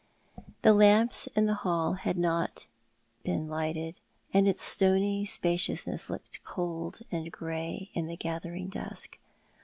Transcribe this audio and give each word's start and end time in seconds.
The 0.63 0.73
lamps 0.73 1.27
in 1.35 1.45
the 1.45 1.53
hall 1.61 1.93
had 1.93 2.17
not 2.17 2.65
been 3.21 3.47
lighted, 3.47 3.99
and 4.33 4.47
its 4.47 4.63
stony 4.63 5.25
spaciousness 5.25 6.09
looked 6.09 6.43
cold 6.43 7.01
and 7.11 7.31
grey 7.31 7.91
in 7.93 8.07
the 8.07 8.17
gathering 8.17 8.67
dusk. 8.67 9.19